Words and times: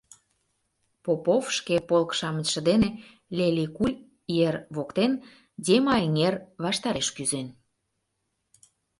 Попов 1.03 1.43
шке 1.57 1.75
полк-шамычше 1.89 2.59
дене 2.69 2.89
Лели-Куль 3.37 3.97
ер 4.47 4.55
воктен 4.75 5.11
Дема 5.65 5.95
эҥер 6.05 6.35
ваштареш 6.63 7.07
кӱзен. 7.15 7.47